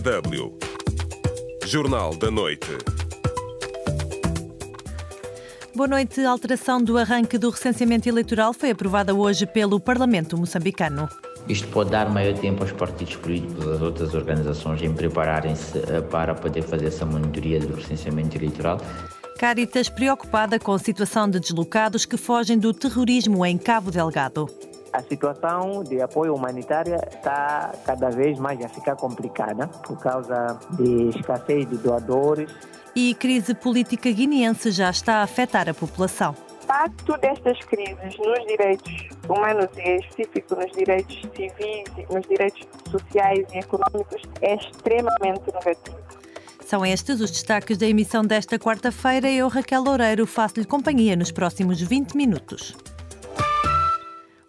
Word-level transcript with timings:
DW 0.00 0.56
Jornal 1.66 2.16
da 2.16 2.30
Noite. 2.30 2.66
Boa 5.74 5.86
noite. 5.86 6.18
A 6.22 6.30
alteração 6.30 6.82
do 6.82 6.96
arranque 6.96 7.36
do 7.36 7.50
recenseamento 7.50 8.08
eleitoral 8.08 8.54
foi 8.54 8.70
aprovada 8.70 9.14
hoje 9.14 9.44
pelo 9.44 9.78
Parlamento 9.78 10.38
moçambicano. 10.38 11.10
Isto 11.46 11.68
pode 11.68 11.90
dar 11.90 12.08
maior 12.08 12.32
tempo 12.38 12.62
aos 12.62 12.72
partidos 12.72 13.16
políticos, 13.16 13.66
às 13.66 13.82
outras 13.82 14.14
organizações 14.14 14.80
em 14.82 14.94
prepararem-se 14.94 15.76
eh, 15.76 16.00
para 16.00 16.34
poder 16.34 16.62
fazer 16.62 16.86
essa 16.86 17.04
monitoria 17.04 17.60
do 17.60 17.74
recenseamento 17.74 18.38
eleitoral. 18.38 18.80
Caritas 19.38 19.90
preocupada 19.90 20.58
com 20.58 20.72
a 20.72 20.78
situação 20.78 21.28
de 21.28 21.38
deslocados 21.38 22.06
que 22.06 22.16
fogem 22.16 22.58
do 22.58 22.72
terrorismo 22.72 23.44
em 23.44 23.58
Cabo 23.58 23.90
Delgado. 23.90 24.48
A 24.92 25.02
situação 25.02 25.82
de 25.82 26.02
apoio 26.02 26.34
humanitário 26.34 26.94
está 26.94 27.72
cada 27.86 28.10
vez 28.10 28.38
mais 28.38 28.62
a 28.62 28.68
ficar 28.68 28.94
complicada 28.94 29.66
por 29.66 29.98
causa 29.98 30.58
de 30.72 31.08
escassez 31.08 31.66
de 31.68 31.78
doadores. 31.78 32.50
E 32.94 33.14
crise 33.14 33.54
política 33.54 34.10
guineense 34.10 34.70
já 34.70 34.90
está 34.90 35.16
a 35.16 35.22
afetar 35.22 35.66
a 35.66 35.72
população. 35.72 36.34
O 36.34 36.64
impacto 36.64 37.16
destas 37.18 37.58
crises 37.60 38.18
nos 38.18 38.46
direitos 38.46 39.08
humanos 39.28 39.68
e 39.78 39.80
em 39.80 39.96
específico 39.96 40.56
nos 40.56 40.70
direitos 40.72 41.20
civis, 41.34 42.08
nos 42.10 42.28
direitos 42.28 42.68
sociais 42.90 43.46
e 43.52 43.58
econômicos 43.58 44.22
é 44.42 44.54
extremamente 44.56 45.46
negativo. 45.46 45.98
São 46.66 46.84
estes 46.84 47.20
os 47.20 47.30
destaques 47.30 47.76
da 47.76 47.86
emissão 47.86 48.24
desta 48.24 48.58
quarta-feira. 48.58 49.30
Eu, 49.30 49.48
Raquel 49.48 49.82
Loureiro, 49.82 50.26
faço-lhe 50.26 50.64
companhia 50.64 51.16
nos 51.16 51.30
próximos 51.30 51.80
20 51.80 52.14
minutos. 52.14 52.74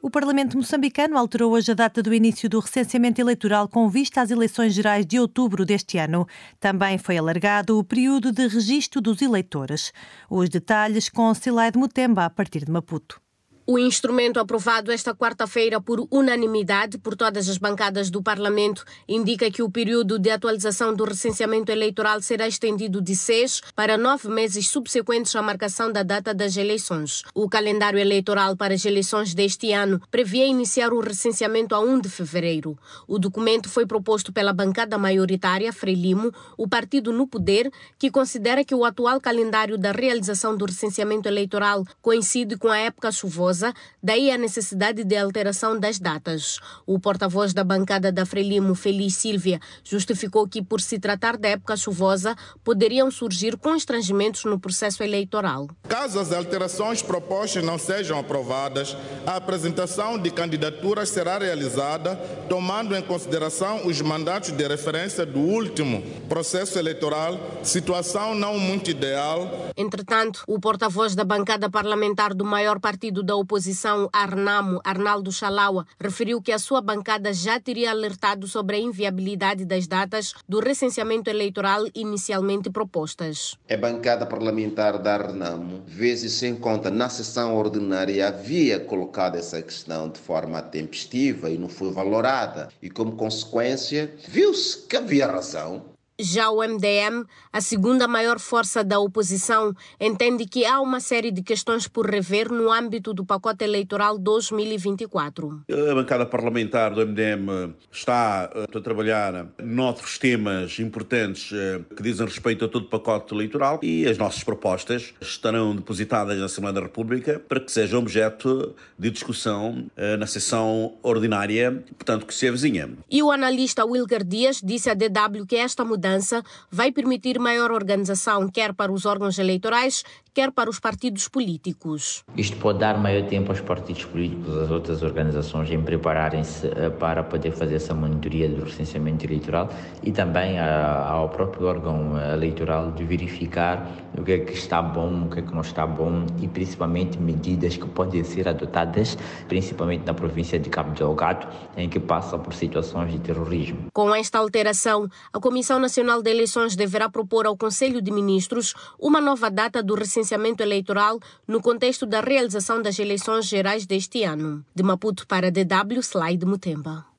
O 0.06 0.10
Parlamento 0.10 0.58
moçambicano 0.58 1.18
alterou 1.18 1.54
hoje 1.54 1.72
a 1.72 1.74
data 1.74 2.04
do 2.04 2.14
início 2.14 2.50
do 2.50 2.60
recenseamento 2.60 3.22
eleitoral 3.22 3.70
com 3.70 3.88
vista 3.88 4.22
às 4.22 4.32
eleições 4.32 4.74
gerais 4.74 5.06
de 5.06 5.18
outubro 5.18 5.66
deste 5.66 5.98
ano. 5.98 6.28
Também 6.60 6.98
foi 6.98 7.18
alargado 7.18 7.80
o 7.80 7.86
período 7.86 8.30
de 8.30 8.46
registro 8.46 9.00
dos 9.00 9.22
eleitores. 9.22 9.94
Os 10.30 10.50
detalhes 10.50 11.08
com 11.08 11.34
Silaide 11.34 11.80
Mutemba, 11.80 12.26
a 12.26 12.30
partir 12.30 12.66
de 12.66 12.72
Maputo. 12.72 13.23
O 13.66 13.80
instrumento 13.80 14.42
aprovado 14.42 14.92
esta 14.92 15.16
quarta-feira 15.16 15.80
por 15.80 16.06
unanimidade 16.12 16.98
por 16.98 17.16
todas 17.16 17.48
as 17.48 17.58
bancadas 17.58 18.10
do 18.10 18.22
Parlamento 18.22 18.84
indica 19.08 19.50
que 19.50 19.64
o 19.64 19.72
período 19.72 20.20
de 20.20 20.30
atualização 20.30 20.94
do 20.94 21.06
recenseamento 21.06 21.72
eleitoral 21.72 22.22
será 22.22 22.46
estendido 22.46 23.02
de 23.02 23.16
seis 23.16 23.62
para 23.74 23.98
nove 23.98 24.28
meses 24.28 24.68
subsequentes 24.68 25.34
à 25.38 25.42
marcação 25.42 25.90
da 25.90 26.04
data 26.04 26.34
das 26.34 26.58
eleições. 26.58 27.24
O 27.34 27.48
calendário 27.48 27.98
eleitoral 27.98 28.58
para 28.58 28.74
as 28.74 28.84
eleições 28.84 29.34
deste 29.34 29.72
ano 29.72 30.02
previa 30.12 30.46
iniciar 30.46 30.92
o 30.92 31.00
recenseamento 31.00 31.74
a 31.74 31.80
1 31.80 32.02
de 32.02 32.10
fevereiro. 32.10 32.78
O 33.08 33.18
documento 33.18 33.70
foi 33.70 33.86
proposto 33.86 34.34
pela 34.34 34.52
bancada 34.52 34.98
maioritária 34.98 35.72
Frelimo, 35.72 36.34
o 36.58 36.68
partido 36.68 37.14
no 37.14 37.26
poder, 37.26 37.72
que 37.98 38.12
considera 38.12 38.66
que 38.66 38.76
o 38.76 38.84
atual 38.84 39.22
calendário 39.22 39.78
da 39.78 39.94
realização 39.94 40.58
do 40.58 40.66
recenseamento 40.66 41.30
eleitoral 41.30 41.86
coincide 42.02 42.58
com 42.58 42.68
a 42.68 42.78
época 42.78 43.10
chuvosa 43.10 43.53
daí 44.02 44.32
a 44.32 44.38
necessidade 44.38 45.04
de 45.04 45.18
alteração 45.18 45.80
das 45.80 46.00
datas. 46.00 46.60
O 46.86 47.00
porta-voz 47.00 47.54
da 47.54 47.64
bancada 47.64 48.12
da 48.12 48.26
Frelimo, 48.26 48.74
Feliz 48.74 49.16
Silvia, 49.16 49.60
justificou 49.84 50.48
que, 50.48 50.62
por 50.62 50.80
se 50.80 50.98
tratar 50.98 51.38
da 51.38 51.50
época 51.50 51.76
chuvosa, 51.76 52.36
poderiam 52.64 53.12
surgir 53.12 53.58
constrangimentos 53.58 54.46
no 54.46 54.60
processo 54.60 55.04
eleitoral. 55.04 55.68
Caso 55.88 56.20
as 56.20 56.32
alterações 56.32 57.02
propostas 57.02 57.64
não 57.64 57.78
sejam 57.78 58.18
aprovadas, 58.18 58.96
a 59.26 59.36
apresentação 59.36 60.18
de 60.18 60.32
candidaturas 60.32 61.10
será 61.10 61.38
realizada 61.38 62.16
tomando 62.48 62.96
em 62.96 63.02
consideração 63.02 63.86
os 63.86 64.00
mandatos 64.02 64.52
de 64.52 64.68
referência 64.68 65.26
do 65.26 65.40
último 65.40 66.02
processo 66.30 66.78
eleitoral, 66.80 67.40
situação 67.64 68.36
não 68.36 68.58
muito 68.58 68.90
ideal. 68.90 69.72
Entretanto, 69.76 70.44
o 70.48 70.60
porta-voz 70.60 71.16
da 71.16 71.24
bancada 71.24 71.70
parlamentar 71.70 72.34
do 72.34 72.46
maior 72.46 72.80
partido 72.80 73.24
da 73.24 73.36
oposição, 73.44 74.10
Arnamo, 74.12 74.82
Arnaldo 74.84 75.32
Chalaua, 75.32 75.86
referiu 76.00 76.42
que 76.42 76.52
a 76.52 76.58
sua 76.58 76.82
bancada 76.82 77.32
já 77.32 77.60
teria 77.60 77.92
alertado 77.92 78.48
sobre 78.48 78.78
a 78.78 78.80
inviabilidade 78.80 79.66
das 79.66 79.86
datas 79.86 80.34
do 80.50 80.60
recenseamento 80.60 81.30
eleitoral 81.30 81.86
inicialmente 81.94 82.70
propostas. 82.70 83.56
A 83.70 83.78
bancada 83.78 84.26
parlamentar 84.26 84.98
da 84.98 85.14
Arnamo, 85.14 85.84
vezes 85.86 86.34
sem 86.34 86.56
conta 86.56 86.90
na 86.90 87.10
sessão 87.10 87.56
ordinária, 87.56 88.28
havia 88.28 88.80
colocado 88.80 89.36
essa 89.36 89.62
questão 89.62 90.10
de 90.10 90.20
forma 90.20 90.62
tempestiva 90.62 91.50
e 91.50 91.58
não 91.58 91.70
foi 91.70 91.92
valorada. 91.92 92.70
E 92.82 92.90
como 92.90 93.14
consequência, 93.14 94.14
viu-se 94.28 94.88
que 94.88 94.98
havia 94.98 95.28
razão 95.28 95.93
já 96.20 96.50
o 96.50 96.62
MDM, 96.62 97.26
a 97.52 97.60
segunda 97.60 98.08
maior 98.08 98.40
força 98.40 98.84
da 98.84 99.00
oposição, 99.00 99.74
entende 100.00 100.46
que 100.46 100.66
há 100.66 100.80
uma 100.80 101.00
série 101.00 101.32
de 101.32 101.42
questões 101.42 101.88
por 101.88 102.10
rever 102.10 102.52
no 102.52 102.72
âmbito 102.72 103.14
do 103.14 103.26
pacote 103.26 103.64
eleitoral 103.64 104.18
2024. 104.18 105.64
A 105.70 105.96
bancada 105.96 106.26
parlamentar 106.26 106.94
do 106.94 107.06
MDM 107.06 107.74
está 107.92 108.50
eh, 108.54 108.78
a 108.78 108.82
trabalhar 108.82 109.48
noutros 109.62 110.18
temas 110.18 110.80
importantes 110.80 111.52
eh, 111.52 111.82
que 111.96 112.04
dizem 112.04 112.26
respeito 112.26 112.66
a 112.66 112.68
todo 112.68 112.84
o 112.84 112.90
pacote 112.90 113.34
eleitoral 113.34 113.80
e 113.82 114.08
as 114.08 114.18
nossas 114.18 114.44
propostas 114.44 115.14
estarão 115.20 115.76
depositadas 115.76 116.38
na 116.38 116.46
Assembleia 116.46 116.74
da 116.74 116.82
República 116.82 117.40
para 117.40 117.60
que 117.60 117.72
sejam 117.72 118.00
objeto 118.00 118.76
de 118.98 119.10
discussão 119.10 119.86
eh, 119.98 120.16
na 120.18 120.28
sessão 120.28 120.96
ordinária, 121.02 121.84
portanto, 121.98 122.26
que 122.26 122.34
se 122.34 122.48
avizinha. 122.48 122.90
E 123.10 123.24
o 123.24 123.32
analista 123.32 123.86
Wilker 123.86 124.24
Dias 124.24 124.62
disse 124.64 124.90
à 124.90 124.94
DW 124.94 125.46
que 125.48 125.56
esta 125.56 125.84
mudança 125.84 126.03
mudança 126.04 126.44
vai 126.70 126.92
permitir 126.92 127.40
maior 127.40 127.72
organização, 127.72 128.50
quer 128.50 128.74
para 128.74 128.92
os 128.92 129.06
órgãos 129.06 129.40
eleitorais, 129.40 130.04
quer 130.34 130.52
para 130.52 130.70
os 130.70 130.80
partidos 130.80 131.28
políticos. 131.28 132.24
Isto 132.36 132.58
pode 132.58 132.80
dar 132.80 132.98
maior 132.98 133.28
tempo 133.28 133.52
aos 133.52 133.62
partidos 133.62 134.04
políticos, 134.06 134.58
às 134.58 134.72
outras 134.72 135.04
organizações 135.04 135.70
em 135.70 135.82
prepararem-se 135.82 136.68
eh, 136.68 136.90
para 136.90 137.24
poder 137.24 137.52
fazer 137.52 137.76
essa 137.76 137.94
monitoria 137.94 138.50
do 138.50 138.64
recenseamento 138.64 139.26
eleitoral 139.26 139.70
e 140.02 140.12
também 140.12 140.60
ao 140.60 141.30
próprio 141.30 141.68
órgão 141.68 142.18
eh, 142.18 142.34
eleitoral 142.34 142.92
de 142.92 143.04
verificar 143.04 143.88
o 144.18 144.24
que 144.24 144.32
é 144.32 144.40
que 144.40 144.54
está 144.54 144.82
bom, 144.82 145.26
o 145.26 145.30
que 145.30 145.40
é 145.40 145.42
que 145.44 145.54
não 145.54 145.62
está 145.62 145.86
bom 145.86 146.26
e 146.42 146.48
principalmente 146.48 147.20
medidas 147.20 147.78
que 147.78 147.88
podem 147.88 148.24
ser 148.24 148.48
adotadas, 148.48 149.18
principalmente 149.48 150.06
na 150.06 150.14
província 150.14 150.58
de 150.58 150.70
Cabo 150.70 150.92
Delgado, 150.96 151.48
em 151.78 151.88
que 151.88 152.00
passa 152.00 152.40
por 152.40 152.54
situações 152.54 153.12
de 153.12 153.20
terrorismo. 153.20 153.88
Com 153.94 154.14
esta 154.16 154.40
alteração, 154.40 155.08
a 155.32 155.40
Comissão 155.40 155.80
Nacional 155.80 156.22
de 156.22 156.32
Eleições 156.32 156.76
deverá 156.76 157.08
propor 157.08 157.46
ao 157.46 157.56
Conselho 157.56 158.02
de 158.02 158.12
Ministros 158.12 158.74
uma 159.00 159.22
nova 159.22 159.50
data 159.52 159.84
do 159.84 159.94
recenseamento 159.94 160.23
eleitoral 160.32 161.20
no 161.48 161.62
contexto 161.62 162.06
da 162.06 162.22
realização 162.22 162.82
das 162.82 162.98
eleições 163.00 163.46
gerais 163.46 163.86
deste 163.86 164.24
ano. 164.24 164.66
De 164.74 164.84
Maputo 164.84 165.28
para 165.28 165.52
DW, 165.52 166.00
Slide 166.02 166.46
Mutemba. 166.46 167.14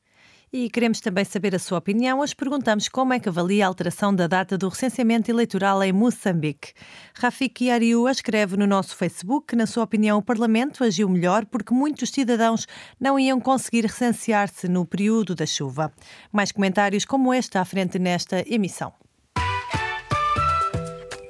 E 0.56 0.70
queremos 0.70 1.00
também 1.00 1.24
saber 1.24 1.52
a 1.56 1.58
sua 1.58 1.78
opinião. 1.78 2.20
Hoje 2.20 2.36
perguntamos 2.36 2.88
como 2.88 3.12
é 3.12 3.18
que 3.18 3.28
avalia 3.28 3.64
a 3.64 3.68
alteração 3.68 4.14
da 4.14 4.28
data 4.28 4.56
do 4.56 4.68
recenseamento 4.68 5.28
eleitoral 5.28 5.82
em 5.82 5.92
Moçambique. 5.92 6.72
Rafik 7.12 7.64
Yariu 7.64 8.08
escreve 8.08 8.56
no 8.56 8.64
nosso 8.64 8.94
Facebook 8.94 9.48
que, 9.48 9.56
na 9.56 9.66
sua 9.66 9.82
opinião, 9.82 10.16
o 10.16 10.22
Parlamento 10.22 10.84
agiu 10.84 11.08
melhor 11.08 11.44
porque 11.44 11.74
muitos 11.74 12.10
cidadãos 12.10 12.68
não 13.00 13.18
iam 13.18 13.40
conseguir 13.40 13.86
recensear-se 13.86 14.68
no 14.68 14.86
período 14.86 15.34
da 15.34 15.44
chuva. 15.44 15.92
Mais 16.30 16.52
comentários 16.52 17.04
como 17.04 17.34
este 17.34 17.58
à 17.58 17.64
frente 17.64 17.98
nesta 17.98 18.44
emissão. 18.48 18.92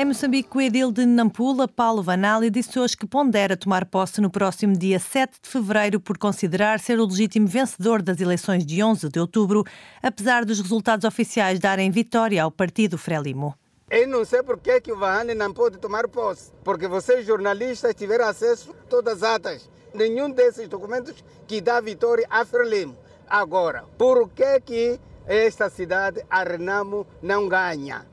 Em 0.00 0.04
Moçambique, 0.06 0.56
o 0.56 0.60
edil 0.62 0.90
de 0.90 1.04
Nampula, 1.04 1.68
Paulo 1.68 2.02
Vanali, 2.02 2.48
disse 2.48 2.78
hoje 2.78 2.96
que 2.96 3.06
pondera 3.06 3.54
tomar 3.54 3.84
posse 3.84 4.18
no 4.18 4.30
próximo 4.30 4.74
dia 4.74 4.98
7 4.98 5.40
de 5.42 5.46
fevereiro 5.46 6.00
por 6.00 6.16
considerar 6.16 6.80
ser 6.80 6.98
o 6.98 7.04
legítimo 7.04 7.46
vencedor 7.46 8.00
das 8.00 8.18
eleições 8.18 8.64
de 8.64 8.82
11 8.82 9.10
de 9.10 9.20
outubro, 9.20 9.62
apesar 10.02 10.46
dos 10.46 10.58
resultados 10.58 11.04
oficiais 11.04 11.58
darem 11.58 11.90
vitória 11.90 12.42
ao 12.42 12.50
partido 12.50 12.96
Frelimo. 12.96 13.54
Eu 13.90 14.08
não 14.08 14.24
sei 14.24 14.42
por 14.42 14.58
que, 14.58 14.80
que 14.80 14.90
o 14.90 14.96
Vahane 14.96 15.34
não 15.34 15.52
pode 15.52 15.76
tomar 15.76 16.08
posse, 16.08 16.50
porque 16.64 16.88
vocês 16.88 17.26
jornalistas 17.26 17.94
tiveram 17.94 18.26
acesso 18.26 18.70
a 18.70 18.88
todas 18.88 19.22
as 19.22 19.34
atas. 19.34 19.70
Nenhum 19.92 20.30
desses 20.30 20.66
documentos 20.66 21.22
que 21.46 21.60
dá 21.60 21.78
vitória 21.78 22.26
a 22.30 22.42
Frelimo. 22.46 22.96
Agora, 23.28 23.84
por 23.98 24.30
que, 24.30 24.60
que 24.62 25.00
esta 25.26 25.68
cidade, 25.68 26.24
a 26.30 26.42
Renamo, 26.42 27.06
não 27.22 27.46
ganha? 27.46 28.06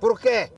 Por 0.00 0.18
quê? 0.18 0.50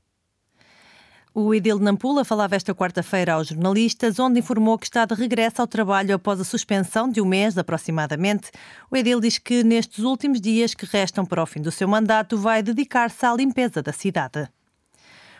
O 1.39 1.53
Edil 1.53 1.77
Nampula 1.77 2.25
falava 2.25 2.55
esta 2.55 2.73
quarta-feira 2.73 3.33
aos 3.33 3.49
jornalistas, 3.49 4.17
onde 4.17 4.39
informou 4.39 4.75
que 4.75 4.87
está 4.87 5.05
de 5.05 5.13
regresso 5.13 5.61
ao 5.61 5.67
trabalho 5.67 6.15
após 6.15 6.39
a 6.39 6.43
suspensão 6.43 7.07
de 7.07 7.21
um 7.21 7.27
mês 7.27 7.59
aproximadamente. 7.59 8.49
O 8.89 8.97
Edil 8.97 9.19
diz 9.19 9.37
que 9.37 9.63
nestes 9.63 10.03
últimos 10.03 10.41
dias 10.41 10.73
que 10.73 10.87
restam 10.87 11.23
para 11.23 11.43
o 11.43 11.45
fim 11.45 11.61
do 11.61 11.71
seu 11.71 11.87
mandato 11.87 12.39
vai 12.39 12.63
dedicar-se 12.63 13.23
à 13.23 13.35
limpeza 13.35 13.83
da 13.83 13.93
cidade. 13.93 14.49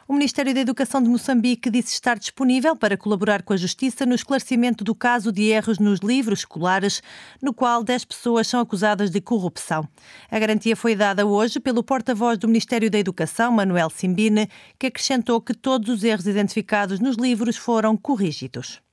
O 0.10 0.14
Ministério 0.14 0.54
da 0.54 0.62
Educação 0.62 1.04
de 1.04 1.10
Moçambique 1.10 1.70
disse 1.70 1.92
estar 1.92 2.18
disponível 2.18 2.78
para 2.78 2.96
colaborar 2.96 3.44
com 3.44 3.52
a 3.52 3.58
Justiça 3.58 4.06
no 4.06 4.16
esclarecimento 4.16 4.82
do 4.82 4.96
caso 4.96 5.34
de 5.34 5.44
erros 5.44 5.80
nos 5.80 6.00
livros 6.00 6.40
escolares, 6.40 7.04
no 7.42 7.54
qual 7.54 7.84
10 7.84 8.06
pessoas 8.06 8.48
são 8.48 8.62
acusadas 8.62 9.12
de 9.12 9.20
corrupção. 9.20 9.86
A 10.32 10.40
garantia 10.40 10.78
foi 10.78 10.96
dada 10.96 11.26
hoje 11.26 11.60
pelo 11.60 11.84
porta-voz 11.84 12.38
do 12.38 12.48
Ministério 12.48 12.90
da 12.90 12.98
Educação, 12.98 13.52
Manuel 13.52 13.90
Simbine, 13.90 14.50
que 14.80 14.88
acrescentou 14.88 15.42
que 15.42 15.54
todos 15.54 15.90
os 15.90 16.06
erros 16.06 16.26
identificados 16.26 17.02
nos 17.02 17.18
livros 17.18 17.58
foram 17.58 17.98
corrigidos. 17.98 18.87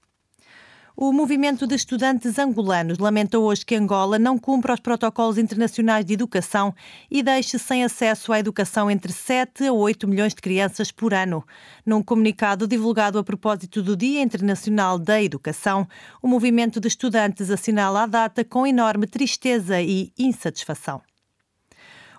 O 0.96 1.12
movimento 1.12 1.66
de 1.66 1.74
estudantes 1.74 2.38
angolanos 2.38 2.98
lamenta 2.98 3.36
hoje 3.36 3.66
que 3.66 3.74
Angola 3.74 4.16
não 4.16 4.38
cumpra 4.38 4.74
os 4.74 4.78
protocolos 4.78 5.38
internacionais 5.38 6.04
de 6.04 6.14
educação 6.14 6.72
e 7.10 7.20
deixe 7.20 7.58
sem 7.58 7.82
acesso 7.82 8.32
à 8.32 8.38
educação 8.38 8.88
entre 8.88 9.12
7 9.12 9.66
a 9.66 9.72
8 9.72 10.06
milhões 10.06 10.32
de 10.32 10.40
crianças 10.40 10.92
por 10.92 11.12
ano. 11.12 11.44
Num 11.84 12.00
comunicado 12.00 12.68
divulgado 12.68 13.18
a 13.18 13.24
propósito 13.24 13.82
do 13.82 13.96
Dia 13.96 14.22
Internacional 14.22 14.96
da 14.96 15.20
Educação, 15.20 15.84
o 16.22 16.28
movimento 16.28 16.78
de 16.78 16.86
estudantes 16.86 17.50
assinala 17.50 18.04
a 18.04 18.06
data 18.06 18.44
com 18.44 18.64
enorme 18.64 19.08
tristeza 19.08 19.82
e 19.82 20.12
insatisfação. 20.16 21.02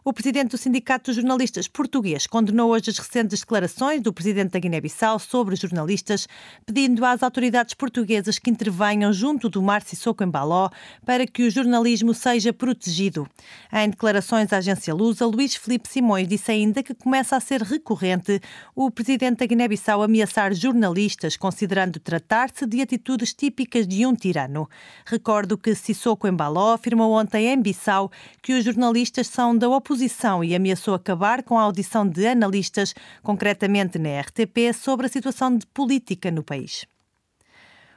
O 0.08 0.14
presidente 0.14 0.52
do 0.52 0.58
Sindicato 0.60 1.06
dos 1.06 1.16
Jornalistas 1.16 1.68
Português 1.68 2.28
condenou 2.28 2.70
hoje 2.70 2.92
as 2.92 3.00
recentes 3.00 3.40
declarações 3.40 4.00
do 4.00 4.14
presidente 4.14 4.52
da 4.52 4.60
Guiné-Bissau 4.60 5.18
sobre 5.18 5.56
jornalistas, 5.56 6.28
pedindo 6.64 7.04
às 7.04 7.24
autoridades 7.24 7.74
portuguesas 7.74 8.38
que 8.38 8.52
intervenham 8.52 9.12
junto 9.12 9.50
do 9.50 9.64
Mar 9.64 9.82
Sissoko 9.82 10.24
em 10.24 10.30
Baló 10.30 10.70
para 11.04 11.26
que 11.26 11.42
o 11.42 11.50
jornalismo 11.50 12.14
seja 12.14 12.54
protegido. 12.54 13.28
Em 13.74 13.90
declarações 13.90 14.54
à 14.54 14.58
agência 14.58 14.94
Lusa, 14.94 15.26
Luís 15.26 15.56
Felipe 15.56 15.90
Simões 15.90 16.28
disse 16.28 16.52
ainda 16.52 16.84
que 16.84 16.94
começa 16.94 17.36
a 17.36 17.40
ser 17.40 17.64
recorrente 17.64 18.40
o 18.76 18.92
presidente 18.92 19.40
da 19.40 19.48
Guiné-Bissau 19.48 20.04
ameaçar 20.04 20.54
jornalistas, 20.54 21.36
considerando 21.36 22.00
tratar-se 22.00 22.68
de 22.68 22.80
atitudes 22.80 23.34
típicas 23.34 23.88
de 23.88 24.06
um 24.06 24.14
tirano. 24.14 24.70
Recordo 25.04 25.58
que 25.58 25.74
Sissoko 25.74 26.32
Baló 26.32 26.74
afirmou 26.74 27.12
ontem 27.12 27.48
em 27.48 27.60
Bissau 27.60 28.12
que 28.40 28.54
os 28.54 28.64
jornalistas 28.64 29.26
são 29.26 29.58
da 29.58 29.68
oposição 29.68 29.95
e 30.44 30.56
ameaçou 30.56 30.94
acabar 30.94 31.44
com 31.44 31.58
a 31.58 31.62
audição 31.62 32.08
de 32.08 32.28
analistas, 32.28 32.94
concretamente 33.22 33.98
na 33.98 34.20
RTP, 34.22 34.74
sobre 34.74 35.06
a 35.06 35.10
situação 35.10 35.58
de 35.58 35.66
política 35.68 36.32
no 36.32 36.44
país. 36.44 36.86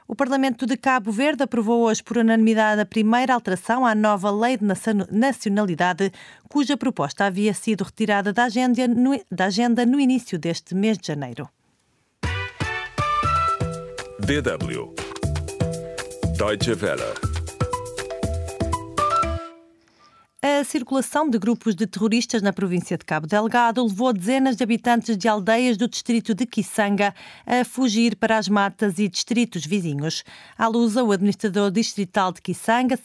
O 0.07 0.15
Parlamento 0.15 0.65
de 0.65 0.75
Cabo 0.75 1.11
Verde 1.11 1.43
aprovou 1.43 1.83
hoje 1.83 2.03
por 2.03 2.17
unanimidade 2.17 2.81
a 2.81 2.85
primeira 2.85 3.31
alteração 3.31 3.85
à 3.85 3.93
nova 3.93 4.31
Lei 4.31 4.57
de 4.57 4.65
Nacionalidade, 5.11 6.11
cuja 6.49 6.75
proposta 6.75 7.25
havia 7.25 7.53
sido 7.53 7.83
retirada 7.83 8.33
da 8.33 8.45
agenda 8.45 8.87
no, 8.87 9.11
da 9.31 9.45
agenda 9.45 9.85
no 9.85 9.99
início 9.99 10.39
deste 10.39 10.73
mês 10.73 10.97
de 10.97 11.05
janeiro. 11.05 11.47
DW 14.19 14.95
Deutsche 16.37 16.73
Welle 16.73 17.28
A 20.41 20.63
circulação 20.63 21.29
de 21.29 21.37
grupos 21.37 21.75
de 21.75 21.85
terroristas 21.85 22.41
na 22.41 22.53
província 22.53 22.97
de 22.97 23.03
Cabo 23.03 23.27
Delgado 23.27 23.83
levou 23.83 24.13
dezenas 24.13 24.55
de 24.55 24.63
habitantes 24.63 25.17
de 25.17 25.27
aldeias 25.27 25.75
do 25.75 25.85
distrito 25.85 26.33
de 26.33 26.45
Kisanga 26.45 27.13
a 27.45 27.65
fugir 27.65 28.15
para 28.15 28.37
as 28.37 28.47
matas 28.47 28.99
e 28.99 29.09
distritos 29.09 29.65
vizinhos. 29.65 30.23
À 30.57 30.65
luz, 30.67 30.95
o 30.95 31.11
administrador 31.11 31.69
distrital 31.69 32.31
de 32.31 32.41
Kisanga, 32.41 32.97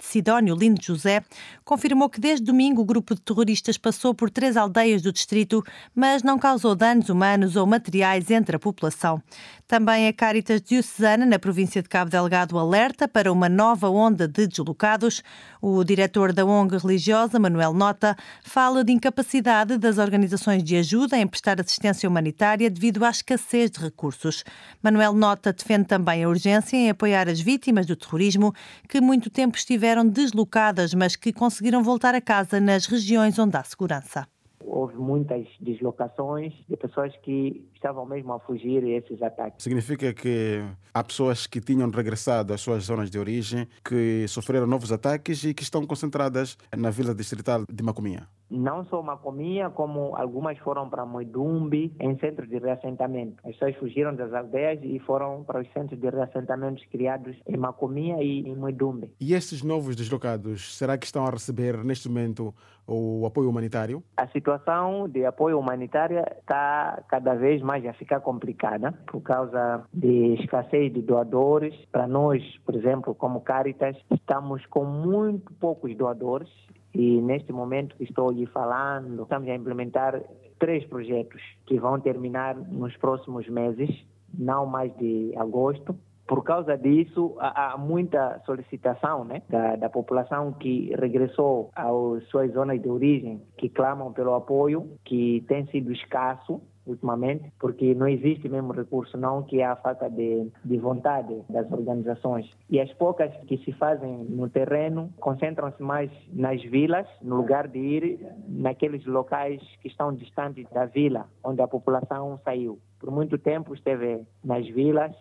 Sidónio 0.00 0.54
Lindo 0.54 0.82
José, 0.82 1.22
confirmou 1.62 2.08
que 2.08 2.20
desde 2.20 2.44
domingo 2.44 2.80
o 2.82 2.86
grupo 2.86 3.14
de 3.14 3.20
terroristas 3.20 3.76
passou 3.76 4.14
por 4.14 4.30
três 4.30 4.56
aldeias 4.56 5.02
do 5.02 5.12
distrito, 5.12 5.62
mas 5.94 6.22
não 6.22 6.38
causou 6.38 6.74
danos 6.74 7.10
humanos 7.10 7.54
ou 7.56 7.66
materiais 7.66 8.30
entre 8.30 8.56
a 8.56 8.58
população. 8.58 9.22
Também 9.66 10.06
a 10.06 10.12
Caritas 10.12 10.62
Diocesana, 10.62 11.26
na 11.26 11.38
província 11.38 11.82
de 11.82 11.88
Cabo 11.88 12.10
Delgado, 12.10 12.58
alerta 12.58 13.08
para 13.08 13.32
uma 13.32 13.48
nova 13.48 13.90
onda 13.90 14.28
de 14.28 14.46
deslocados. 14.46 15.22
O 15.60 15.82
diretor 15.82 16.32
da 16.32 16.45
ONG 16.46 16.76
religiosa, 16.78 17.38
Manuel 17.38 17.74
Nota, 17.74 18.16
fala 18.42 18.84
de 18.84 18.92
incapacidade 18.92 19.76
das 19.76 19.98
organizações 19.98 20.62
de 20.62 20.76
ajuda 20.76 21.18
em 21.18 21.26
prestar 21.26 21.60
assistência 21.60 22.08
humanitária 22.08 22.70
devido 22.70 23.04
à 23.04 23.10
escassez 23.10 23.70
de 23.70 23.80
recursos. 23.80 24.44
Manuel 24.82 25.12
Nota 25.12 25.52
defende 25.52 25.86
também 25.86 26.24
a 26.24 26.28
urgência 26.28 26.76
em 26.76 26.90
apoiar 26.90 27.28
as 27.28 27.40
vítimas 27.40 27.86
do 27.86 27.96
terrorismo, 27.96 28.54
que 28.88 29.00
muito 29.00 29.28
tempo 29.28 29.56
estiveram 29.56 30.06
deslocadas, 30.06 30.94
mas 30.94 31.16
que 31.16 31.32
conseguiram 31.32 31.82
voltar 31.82 32.14
a 32.14 32.20
casa 32.20 32.60
nas 32.60 32.86
regiões 32.86 33.38
onde 33.38 33.56
há 33.56 33.64
segurança 33.64 34.26
houve 34.66 34.96
muitas 34.96 35.46
deslocações 35.60 36.52
de 36.68 36.76
pessoas 36.76 37.14
que 37.22 37.64
estavam 37.74 38.04
mesmo 38.04 38.32
a 38.32 38.40
fugir 38.40 38.84
esses 38.84 39.22
ataques. 39.22 39.62
Significa 39.62 40.12
que 40.12 40.62
há 40.92 41.02
pessoas 41.02 41.46
que 41.46 41.60
tinham 41.60 41.88
regressado 41.90 42.52
às 42.52 42.60
suas 42.60 42.84
zonas 42.84 43.10
de 43.10 43.18
origem, 43.18 43.68
que 43.84 44.26
sofreram 44.28 44.66
novos 44.66 44.92
ataques 44.92 45.44
e 45.44 45.54
que 45.54 45.62
estão 45.62 45.86
concentradas 45.86 46.58
na 46.76 46.90
vila 46.90 47.14
distrital 47.14 47.64
de 47.70 47.82
Macomia? 47.82 48.26
Não 48.50 48.84
só 48.84 49.02
Macomia, 49.02 49.70
como 49.70 50.14
algumas 50.16 50.58
foram 50.58 50.88
para 50.88 51.04
Moidumbi, 51.04 51.92
em 51.98 52.18
centros 52.18 52.48
de 52.48 52.58
reassentamento. 52.58 53.36
As 53.44 53.52
pessoas 53.52 53.76
fugiram 53.76 54.14
das 54.14 54.32
aldeias 54.32 54.80
e 54.82 54.98
foram 55.00 55.44
para 55.44 55.60
os 55.60 55.72
centros 55.72 56.00
de 56.00 56.08
reassentamentos 56.08 56.84
criados 56.86 57.36
em 57.46 57.56
Macomia 57.56 58.22
e 58.22 58.40
em 58.40 58.54
Moidumbi. 58.54 59.10
E 59.20 59.34
estes 59.34 59.62
novos 59.62 59.96
deslocados, 59.96 60.76
será 60.76 60.96
que 60.96 61.06
estão 61.06 61.26
a 61.26 61.30
receber 61.30 61.82
neste 61.84 62.08
momento 62.08 62.54
o 62.86 63.26
apoio 63.26 63.50
humanitário? 63.50 64.02
A 64.16 64.28
situação 64.28 65.08
de 65.08 65.24
apoio 65.24 65.58
humanitário 65.58 66.22
está 66.38 67.02
cada 67.08 67.34
vez 67.34 67.60
mais 67.62 67.84
a 67.84 67.92
ficar 67.92 68.20
complicada 68.20 68.92
por 69.06 69.20
causa 69.20 69.84
de 69.92 70.34
escassez 70.34 70.92
de 70.92 71.02
doadores. 71.02 71.74
Para 71.90 72.06
nós, 72.06 72.42
por 72.64 72.74
exemplo, 72.74 73.14
como 73.14 73.40
Caritas, 73.40 73.96
estamos 74.12 74.64
com 74.66 74.84
muito 74.84 75.52
poucos 75.54 75.96
doadores 75.96 76.48
e 76.98 77.20
neste 77.20 77.52
momento 77.52 77.94
que 77.94 78.04
estou 78.04 78.30
lhe 78.30 78.46
falando, 78.46 79.22
estamos 79.22 79.46
a 79.50 79.54
implementar 79.54 80.22
três 80.58 80.82
projetos 80.86 81.42
que 81.66 81.78
vão 81.78 82.00
terminar 82.00 82.56
nos 82.56 82.96
próximos 82.96 83.46
meses, 83.48 83.90
não 84.32 84.64
mais 84.64 84.96
de 84.96 85.34
agosto. 85.36 85.94
Por 86.26 86.42
causa 86.42 86.76
disso, 86.76 87.36
há, 87.38 87.76
muita 87.78 88.40
solicitação 88.46 89.26
né, 89.26 89.42
da, 89.48 89.76
da, 89.76 89.90
população 89.90 90.54
que 90.54 90.90
regressou 90.98 91.70
às 91.76 92.26
suas 92.30 92.50
zonas 92.52 92.80
de 92.80 92.88
origem, 92.88 93.42
que 93.58 93.68
clamam 93.68 94.10
pelo 94.12 94.34
apoio, 94.34 94.90
que 95.04 95.44
tem 95.46 95.66
sido 95.66 95.92
escasso 95.92 96.62
ultimamente, 96.86 97.52
porque 97.58 97.94
não 97.94 98.08
existe 98.08 98.48
mesmo 98.48 98.72
recurso, 98.72 99.16
não 99.18 99.42
que 99.42 99.62
há 99.62 99.74
falta 99.76 100.08
de, 100.08 100.50
de 100.64 100.78
vontade 100.78 101.42
das 101.50 101.70
organizações. 101.70 102.50
E 102.70 102.80
as 102.80 102.92
poucas 102.94 103.34
que 103.46 103.58
se 103.58 103.72
fazem 103.72 104.24
no 104.24 104.48
terreno 104.48 105.12
concentram-se 105.20 105.82
mais 105.82 106.10
nas 106.32 106.62
vilas, 106.62 107.06
no 107.20 107.36
lugar 107.36 107.68
de 107.68 107.78
ir 107.78 108.26
naqueles 108.48 109.04
locais 109.04 109.60
que 109.80 109.88
estão 109.88 110.14
distantes 110.14 110.68
da 110.70 110.86
vila, 110.86 111.26
onde 111.42 111.60
a 111.60 111.68
população 111.68 112.38
saiu. 112.44 112.78
Por 112.98 113.10
muito 113.10 113.36
tempo 113.36 113.74
esteve 113.74 114.22
nas 114.44 114.66
vilas, 114.68 115.14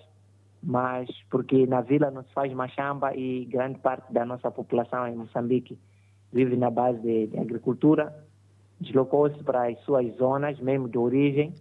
mas 0.62 1.10
porque 1.30 1.68
na 1.68 1.82
vila 1.82 2.10
não 2.12 2.24
se 2.24 2.34
faz 2.34 2.54
machamba 2.54 3.16
e 3.16 3.46
grande 3.46 3.80
parte 3.80 4.12
da 4.12 4.26
nossa 4.26 4.50
população 4.50 5.08
em 5.08 5.16
Moçambique 5.16 5.78
vive 6.36 6.58
na 6.58 6.70
base 6.70 7.00
de, 7.00 7.28
de 7.28 7.40
agricultura 7.40 8.14
deslocou-se 8.80 9.44
para 9.44 9.68
as 9.68 9.80
suas 9.82 10.16
zonas 10.16 10.60
mesmo 10.60 10.88
de 10.90 10.98
origem, 10.98 11.54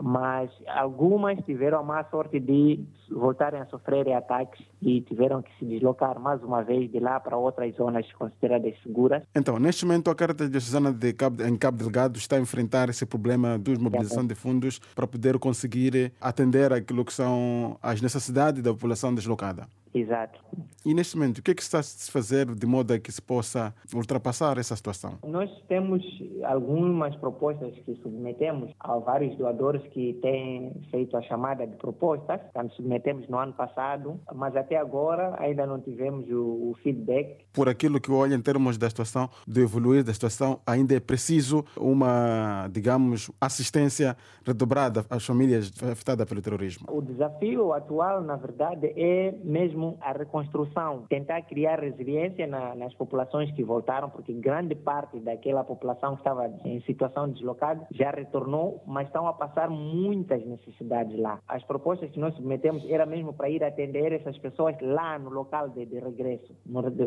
mas 0.00 0.50
algumas 0.66 1.38
tiveram 1.44 1.78
a 1.78 1.82
má 1.82 2.04
sorte 2.10 2.38
de 2.38 2.84
voltarem 3.10 3.60
a 3.60 3.66
sofrer 3.66 4.12
ataques 4.12 4.60
e 4.82 5.00
tiveram 5.00 5.42
que 5.42 5.50
se 5.58 5.64
deslocar 5.64 6.20
mais 6.20 6.42
uma 6.42 6.62
vez 6.62 6.90
de 6.90 7.00
lá 7.00 7.18
para 7.18 7.36
outras 7.36 7.74
zonas 7.76 8.10
consideradas 8.12 8.74
seguras. 8.82 9.22
Então, 9.34 9.58
neste 9.58 9.86
momento, 9.86 10.10
a 10.10 10.14
Carta 10.14 10.48
Diocesana 10.48 10.92
de 10.92 11.12
Cabo, 11.14 11.42
em 11.42 11.56
Cabo 11.56 11.78
Delgado 11.78 12.18
está 12.18 12.36
a 12.36 12.40
enfrentar 12.40 12.90
esse 12.90 13.06
problema 13.06 13.58
de 13.58 13.78
mobilização 13.78 14.26
de 14.26 14.34
fundos 14.34 14.78
para 14.94 15.06
poder 15.06 15.38
conseguir 15.38 16.12
atender 16.20 16.72
aquilo 16.72 17.04
que 17.04 17.12
são 17.12 17.78
as 17.82 18.02
necessidades 18.02 18.62
da 18.62 18.72
população 18.72 19.14
deslocada. 19.14 19.66
Exato. 19.96 20.38
E 20.84 20.92
neste 20.92 21.16
momento, 21.16 21.38
o 21.38 21.42
que 21.42 21.50
é 21.52 21.54
que 21.54 21.62
está 21.62 21.78
a 21.78 21.82
se 21.82 22.12
fazer 22.12 22.46
de 22.54 22.66
modo 22.66 22.92
a 22.92 22.98
que 22.98 23.10
se 23.10 23.20
possa 23.20 23.74
ultrapassar 23.94 24.58
essa 24.58 24.76
situação? 24.76 25.18
Nós 25.26 25.50
temos 25.68 26.04
algumas 26.44 27.16
propostas 27.16 27.74
que 27.78 27.94
submetemos 28.02 28.72
a 28.78 28.98
vários 28.98 29.36
doadores 29.36 29.82
que 29.88 30.12
têm 30.20 30.72
feito 30.90 31.16
a 31.16 31.22
chamada 31.22 31.66
de 31.66 31.76
propostas. 31.76 32.40
Portanto, 32.42 32.74
submetemos 32.74 33.26
no 33.28 33.38
ano 33.38 33.54
passado, 33.54 34.20
mas 34.34 34.54
até 34.54 34.76
agora 34.76 35.34
ainda 35.38 35.66
não 35.66 35.80
tivemos 35.80 36.28
o, 36.30 36.70
o 36.70 36.76
feedback. 36.82 37.46
Por 37.54 37.68
aquilo 37.68 37.98
que 37.98 38.10
olha 38.10 38.34
em 38.34 38.42
termos 38.42 38.76
da 38.76 38.88
situação, 38.90 39.30
de 39.48 39.62
evoluir 39.62 40.04
da 40.04 40.12
situação, 40.12 40.60
ainda 40.66 40.94
é 40.94 41.00
preciso 41.00 41.64
uma, 41.74 42.68
digamos, 42.70 43.30
assistência 43.40 44.14
redobrada 44.44 45.06
às 45.08 45.24
famílias 45.24 45.72
afetadas 45.82 46.26
pelo 46.26 46.42
terrorismo. 46.42 46.86
O 46.90 47.00
desafio 47.00 47.72
atual, 47.72 48.20
na 48.22 48.36
verdade, 48.36 48.92
é 48.94 49.34
mesmo 49.42 49.85
a 50.00 50.12
reconstrução, 50.12 51.06
tentar 51.08 51.42
criar 51.42 51.80
resiliência 51.80 52.46
na, 52.46 52.74
nas 52.74 52.92
populações 52.94 53.50
que 53.52 53.62
voltaram, 53.62 54.10
porque 54.10 54.32
grande 54.32 54.74
parte 54.74 55.18
daquela 55.20 55.62
população 55.62 56.14
que 56.14 56.20
estava 56.20 56.48
em 56.64 56.80
situação 56.82 57.28
deslocada 57.30 57.86
já 57.92 58.10
retornou, 58.10 58.82
mas 58.86 59.06
estão 59.06 59.26
a 59.26 59.32
passar 59.32 59.70
muitas 59.70 60.44
necessidades 60.44 61.18
lá. 61.18 61.38
As 61.46 61.62
propostas 61.64 62.10
que 62.10 62.18
nós 62.18 62.34
submetemos 62.34 62.84
era 62.88 63.06
mesmo 63.06 63.32
para 63.32 63.48
ir 63.48 63.62
atender 63.62 64.12
essas 64.12 64.36
pessoas 64.38 64.76
lá 64.80 65.18
no 65.18 65.30
local 65.30 65.68
de, 65.68 65.86
de 65.86 65.98
regresso, 65.98 66.54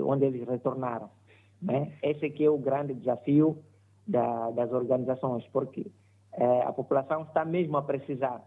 onde 0.06 0.26
eles 0.26 0.48
retornaram. 0.48 1.10
Né? 1.62 1.94
Esse 2.02 2.26
aqui 2.26 2.46
é 2.46 2.50
o 2.50 2.58
grande 2.58 2.94
desafio 2.94 3.58
da, 4.08 4.52
das 4.52 4.72
organizações, 4.72 5.46
porque 5.52 5.92
é, 6.34 6.62
a 6.62 6.72
população 6.72 7.24
está 7.24 7.44
mesmo 7.44 7.78
a 7.78 7.82
precisar. 7.82 8.42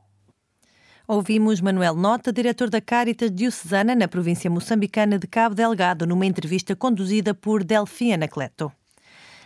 Ouvimos 1.06 1.60
Manuel 1.60 1.96
Nota, 1.96 2.32
diretor 2.32 2.70
da 2.70 2.80
Caritas 2.80 3.28
Diocesana 3.28 3.96
na 3.96 4.06
província 4.06 4.48
moçambicana 4.48 5.18
de 5.18 5.26
Cabo 5.26 5.52
Delgado, 5.52 6.06
numa 6.06 6.26
entrevista 6.26 6.76
conduzida 6.76 7.34
por 7.34 7.64
Delfim 7.64 8.12
Anacleto. 8.12 8.72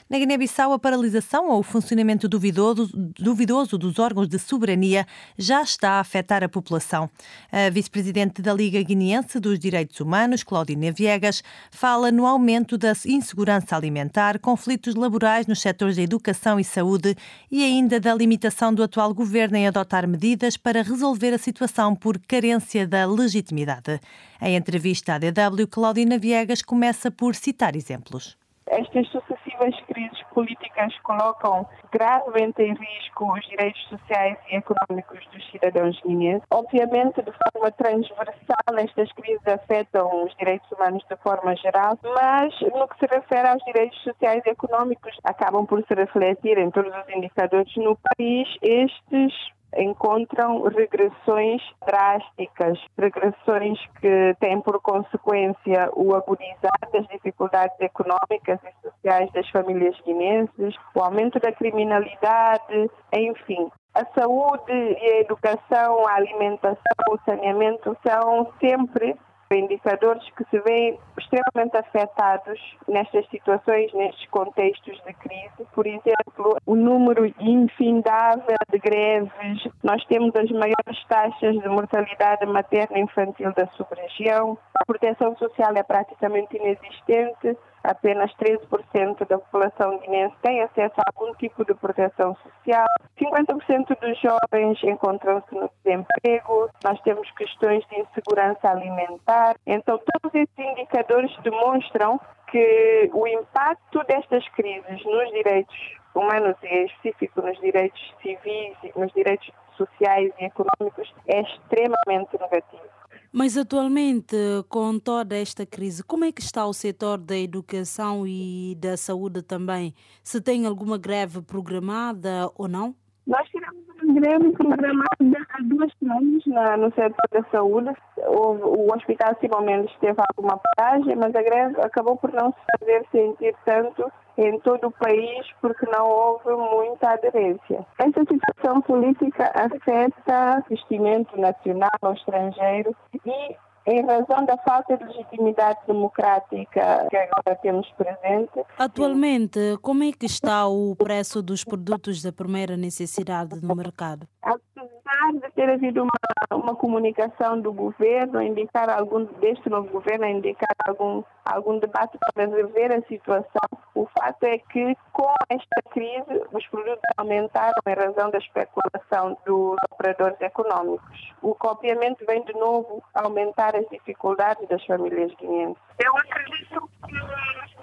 Na 0.08 0.18
Guiné-Bissau, 0.18 0.72
a 0.72 0.78
paralisação 0.78 1.50
ou 1.50 1.58
o 1.58 1.62
funcionamento 1.64 2.28
duvidoso, 2.28 2.88
duvidoso 2.94 3.76
dos 3.76 3.98
órgãos 3.98 4.28
de 4.28 4.38
soberania 4.38 5.04
já 5.36 5.60
está 5.60 5.94
a 5.94 6.00
afetar 6.00 6.44
a 6.44 6.48
população. 6.48 7.10
A 7.50 7.68
vice-presidente 7.70 8.40
da 8.40 8.54
Liga 8.54 8.80
Guineense 8.84 9.40
dos 9.40 9.58
Direitos 9.58 9.98
Humanos, 9.98 10.44
Claudine 10.44 10.92
Viegas, 10.92 11.42
fala 11.72 12.12
no 12.12 12.24
aumento 12.24 12.78
da 12.78 12.92
insegurança 13.04 13.74
alimentar, 13.74 14.38
conflitos 14.38 14.94
laborais 14.94 15.48
nos 15.48 15.60
setores 15.60 15.96
da 15.96 16.02
educação 16.02 16.60
e 16.60 16.62
saúde 16.62 17.16
e 17.50 17.64
ainda 17.64 17.98
da 17.98 18.14
limitação 18.14 18.72
do 18.72 18.84
atual 18.84 19.12
governo 19.12 19.56
em 19.56 19.66
adotar 19.66 20.06
medidas 20.06 20.56
para 20.56 20.82
resolver 20.82 21.34
a 21.34 21.38
situação 21.38 21.96
por 21.96 22.16
carência 22.28 22.86
da 22.86 23.04
legitimidade. 23.06 24.00
Em 24.40 24.54
entrevista 24.54 25.14
à 25.14 25.18
DW, 25.18 25.66
Claudina 25.68 26.16
Viegas 26.16 26.62
começa 26.62 27.10
por 27.10 27.34
citar 27.34 27.74
exemplos. 27.74 28.36
Estas 28.68 29.08
sucessivas 29.08 29.74
crises 29.86 30.22
políticas 30.34 30.96
colocam 31.00 31.66
gravemente 31.92 32.62
em 32.62 32.74
risco 32.74 33.32
os 33.32 33.46
direitos 33.46 33.80
sociais 33.88 34.36
e 34.50 34.56
econômicos 34.56 35.24
dos 35.32 35.50
cidadãos 35.50 36.00
guineenses. 36.02 36.46
Obviamente, 36.50 37.22
de 37.22 37.32
forma 37.32 37.70
transversal, 37.72 38.78
estas 38.78 39.12
crises 39.12 39.46
afetam 39.46 40.24
os 40.24 40.34
direitos 40.36 40.70
humanos 40.72 41.04
de 41.08 41.16
forma 41.16 41.54
geral, 41.56 41.98
mas 42.02 42.54
no 42.60 42.88
que 42.88 42.98
se 42.98 43.06
refere 43.14 43.48
aos 43.48 43.62
direitos 43.64 44.02
sociais 44.02 44.42
e 44.44 44.50
econômicos, 44.50 45.16
acabam 45.24 45.64
por 45.64 45.84
se 45.86 45.94
refletir 45.94 46.58
em 46.58 46.70
todos 46.70 46.92
os 46.92 47.14
indicadores 47.14 47.74
no 47.76 47.96
país. 47.96 48.48
Estes 48.62 49.32
encontram 49.78 50.62
regressões 50.62 51.62
drásticas, 51.86 52.78
regressões 52.98 53.78
que 54.00 54.34
têm 54.40 54.60
por 54.60 54.80
consequência 54.80 55.90
o 55.94 56.14
agudizar 56.14 56.78
das 56.92 57.06
dificuldades 57.08 57.78
económicas 57.80 58.58
e 58.64 58.88
sociais 58.88 59.30
das 59.32 59.48
famílias 59.50 59.96
guinenses, 60.04 60.74
o 60.94 61.00
aumento 61.00 61.38
da 61.40 61.52
criminalidade, 61.52 62.90
enfim. 63.12 63.70
A 63.94 64.04
saúde 64.18 64.72
e 64.72 65.12
a 65.12 65.20
educação, 65.20 66.06
a 66.06 66.14
alimentação, 66.16 66.76
o 67.10 67.18
saneamento 67.24 67.96
são 68.06 68.52
sempre 68.60 69.16
indicadores 69.54 70.28
que 70.30 70.44
se 70.50 70.58
veem 70.60 70.98
extremamente 71.18 71.76
afetados 71.76 72.60
nestas 72.88 73.28
situações, 73.28 73.92
nestes 73.94 74.28
contextos 74.30 75.00
de 75.06 75.12
crise. 75.14 75.68
Por 75.74 75.86
exemplo, 75.86 76.56
o 76.66 76.74
número 76.74 77.26
infindável 77.38 78.56
de 78.70 78.78
greves. 78.78 79.68
Nós 79.82 80.04
temos 80.06 80.34
as 80.34 80.50
maiores 80.50 81.04
taxas 81.08 81.58
de 81.60 81.68
mortalidade 81.68 82.44
materna 82.46 82.98
e 82.98 83.02
infantil 83.02 83.52
da 83.54 83.66
sub-região. 83.68 84.58
A 84.74 84.84
proteção 84.84 85.36
social 85.36 85.72
é 85.76 85.82
praticamente 85.82 86.56
inexistente 86.56 87.56
apenas 87.86 88.30
13% 88.36 89.26
da 89.26 89.38
população 89.38 89.98
guinense 89.98 90.34
tem 90.42 90.62
acesso 90.62 90.94
a 90.98 91.10
algum 91.14 91.32
tipo 91.34 91.64
de 91.64 91.74
proteção 91.74 92.36
social, 92.36 92.86
50% 93.18 93.98
dos 94.00 94.20
jovens 94.20 94.82
encontram-se 94.82 95.54
no 95.54 95.70
desemprego, 95.82 96.68
nós 96.84 97.00
temos 97.02 97.30
questões 97.32 97.84
de 97.88 98.00
insegurança 98.00 98.68
alimentar. 98.68 99.56
Então, 99.66 99.98
todos 99.98 100.34
esses 100.34 100.58
indicadores 100.58 101.34
demonstram 101.42 102.20
que 102.50 103.10
o 103.12 103.26
impacto 103.26 104.04
destas 104.04 104.46
crises 104.50 105.04
nos 105.04 105.30
direitos 105.30 105.76
humanos 106.14 106.56
e 106.62 106.66
em 106.66 106.86
específico 106.86 107.42
nos 107.42 107.58
direitos 107.60 108.14
civis, 108.22 108.76
nos 108.94 109.12
direitos 109.12 109.50
sociais 109.76 110.32
e 110.40 110.44
econômicos 110.44 111.12
é 111.26 111.40
extremamente 111.40 112.38
negativo. 112.40 112.95
Mas 113.38 113.54
atualmente, 113.54 114.34
com 114.66 114.98
toda 114.98 115.36
esta 115.36 115.66
crise, 115.66 116.02
como 116.02 116.24
é 116.24 116.32
que 116.32 116.40
está 116.40 116.64
o 116.64 116.72
setor 116.72 117.18
da 117.18 117.36
educação 117.36 118.26
e 118.26 118.74
da 118.80 118.96
saúde 118.96 119.42
também? 119.42 119.92
Se 120.22 120.40
tem 120.40 120.64
alguma 120.64 120.96
greve 120.96 121.42
programada 121.42 122.50
ou 122.56 122.66
não? 122.66 122.94
Nós 123.26 123.46
tivemos 123.50 123.84
uma 124.02 124.14
greve 124.14 124.52
programada 124.52 125.46
há 125.50 125.62
duas 125.64 125.92
semanas 125.98 126.46
na, 126.46 126.78
no 126.78 126.90
setor 126.94 127.28
da 127.30 127.44
saúde. 127.50 127.90
O, 128.26 128.86
o 128.86 128.94
Hospital 128.94 129.36
Simão 129.38 129.60
Mendes 129.60 129.94
teve 130.00 130.18
alguma 130.34 130.58
paragem, 130.74 131.14
mas 131.14 131.34
a 131.34 131.42
greve 131.42 131.78
acabou 131.82 132.16
por 132.16 132.32
não 132.32 132.54
se 132.54 132.78
fazer 132.78 133.04
sentir 133.12 133.54
tanto 133.66 134.10
em 134.38 134.58
todo 134.60 134.88
o 134.88 134.90
país 134.90 135.46
porque 135.60 135.86
não 135.86 136.08
houve 136.08 136.50
muita 136.50 137.10
aderência. 137.10 137.86
Esta 137.98 138.20
situação 138.20 138.80
política 138.82 139.50
afeta 139.54 140.62
o 140.68 140.72
investimento 140.72 141.40
nacional 141.40 141.90
ou 142.02 142.12
estrangeiro 142.12 142.94
e 143.24 143.56
em 143.86 144.04
razão 144.04 144.44
da 144.44 144.56
falta 144.58 144.96
de 144.96 145.04
legitimidade 145.04 145.78
democrática 145.86 147.06
que 147.08 147.16
agora 147.16 147.56
temos 147.62 147.88
presente. 147.92 148.66
Atualmente, 148.78 149.78
como 149.80 150.02
é 150.02 150.10
que 150.12 150.26
está 150.26 150.66
o 150.66 150.96
preço 150.96 151.40
dos 151.40 151.62
produtos 151.64 152.20
da 152.20 152.32
primeira 152.32 152.76
necessidade 152.76 153.64
no 153.64 153.76
mercado? 153.76 154.26
Apesar 154.42 155.32
de 155.34 155.52
ter 155.54 155.70
havido 155.70 156.02
uma, 156.02 156.55
uma 156.66 156.74
comunicação 156.74 157.60
do 157.60 157.72
governo, 157.72 158.42
indicar 158.42 158.90
algum 158.90 159.24
deste 159.40 159.70
novo 159.70 159.88
governo, 159.88 160.26
indicar 160.26 160.74
algum 160.88 161.22
algum 161.44 161.78
debate 161.78 162.18
para 162.34 162.46
rever 162.46 162.90
a 162.90 163.00
situação, 163.02 163.68
o 163.94 164.06
fato 164.06 164.42
é 164.44 164.58
que 164.58 164.96
com 165.12 165.32
esta 165.48 165.82
crise 165.90 166.42
os 166.52 166.66
produtos 166.66 167.00
aumentaram 167.16 167.72
em 167.86 167.94
razão 167.94 168.30
da 168.30 168.38
especulação 168.38 169.38
dos 169.46 169.76
operadores 169.92 170.40
econômicos, 170.40 171.32
o 171.40 171.54
que 171.54 171.66
obviamente 171.68 172.24
vem 172.26 172.44
de 172.44 172.52
novo 172.54 173.02
aumentar 173.14 173.76
as 173.76 173.88
dificuldades 173.88 174.68
das 174.68 174.84
famílias 174.84 175.32
guineenses. 175.36 175.80
Eu 176.02 176.16
acredito 176.16 176.90
que 177.06 177.16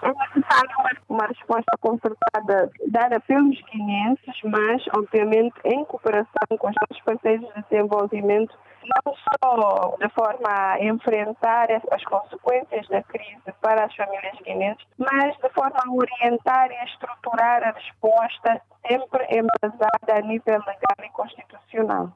é 0.06 0.10
necessário 0.10 1.00
uma 1.08 1.26
resposta 1.26 1.78
concertada 1.80 2.70
dada 2.88 3.20
pelos 3.22 3.60
guineenses, 3.72 4.36
mas 4.44 4.84
obviamente 4.96 5.56
em 5.64 5.86
cooperação 5.86 6.58
com 6.60 6.68
os 6.68 6.76
nossos 6.82 7.04
parceiros 7.06 7.48
de 7.54 7.64
desenvolvimento 7.70 8.54
não 8.84 9.16
só 9.16 9.98
de 10.00 10.10
forma 10.10 10.50
a 10.50 10.84
enfrentar 10.84 11.68
as 11.72 12.04
consequências 12.06 12.88
da 12.88 13.02
crise 13.04 13.54
para 13.62 13.86
as 13.86 13.96
famílias 13.96 14.38
guineenses, 14.44 14.86
mas 14.98 15.36
de 15.38 15.50
forma 15.50 15.78
a 15.78 15.92
orientar 15.92 16.72
e 16.72 16.76
a 16.76 16.86
estruturar 16.86 17.64
a 17.64 17.72
resposta 17.72 18.62
sempre 18.88 19.26
embasada 19.30 20.16
a 20.16 20.22
nível 20.22 20.60
legal 20.60 20.98
e 21.04 21.10
constitucional. 21.10 22.16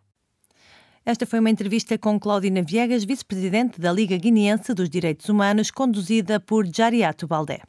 Esta 1.06 1.26
foi 1.26 1.40
uma 1.40 1.50
entrevista 1.50 1.98
com 1.98 2.20
Claudina 2.20 2.62
Viegas, 2.62 3.06
vice-presidente 3.06 3.80
da 3.80 3.94
Liga 3.94 4.18
Guineense 4.18 4.74
dos 4.74 4.90
Direitos 4.90 5.30
Humanos, 5.30 5.72
conduzida 5.72 6.38
por 6.38 6.66
Jariato 6.66 7.26
Baldé. 7.26 7.62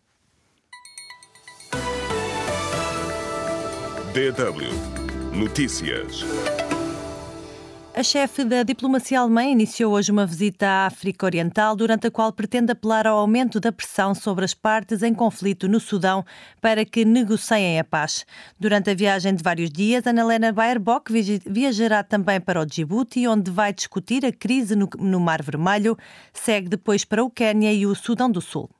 DW 4.12 4.98
Notícias. 5.38 6.24
A 7.98 8.02
chefe 8.04 8.44
da 8.44 8.62
diplomacia 8.62 9.18
alemã 9.18 9.42
iniciou 9.42 9.92
hoje 9.94 10.12
uma 10.12 10.24
visita 10.24 10.68
à 10.68 10.86
África 10.86 11.26
Oriental, 11.26 11.74
durante 11.74 12.06
a 12.06 12.10
qual 12.12 12.32
pretende 12.32 12.70
apelar 12.70 13.08
ao 13.08 13.18
aumento 13.18 13.58
da 13.58 13.72
pressão 13.72 14.14
sobre 14.14 14.44
as 14.44 14.54
partes 14.54 15.02
em 15.02 15.12
conflito 15.12 15.66
no 15.66 15.80
Sudão 15.80 16.24
para 16.60 16.84
que 16.84 17.04
negociem 17.04 17.76
a 17.76 17.82
paz. 17.82 18.24
Durante 18.56 18.88
a 18.90 18.94
viagem 18.94 19.34
de 19.34 19.42
vários 19.42 19.68
dias, 19.68 20.06
Annalena 20.06 20.52
Baerbock 20.52 21.10
viajará 21.44 22.04
também 22.04 22.40
para 22.40 22.60
o 22.60 22.64
Djibouti, 22.64 23.26
onde 23.26 23.50
vai 23.50 23.72
discutir 23.72 24.24
a 24.24 24.30
crise 24.30 24.76
no, 24.76 25.18
Mar 25.18 25.42
Vermelho, 25.42 25.98
segue 26.32 26.68
depois 26.68 27.04
para 27.04 27.24
o 27.24 27.28
Quênia 27.28 27.72
e 27.72 27.84
o 27.84 27.96
Sudão 27.96 28.30
do 28.30 28.40
Sul. 28.40 28.70